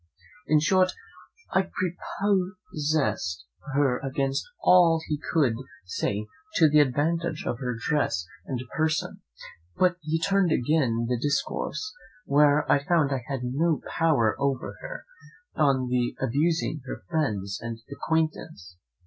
[0.47, 0.93] In short,
[1.51, 5.53] I prepossessed her against all he could
[5.85, 9.21] say to the advantage of her dress and person;
[9.77, 11.93] but he turned again the discourse,
[12.25, 15.05] where I found I had no power over her,
[15.53, 18.77] on the abusing her friends and acquaintance.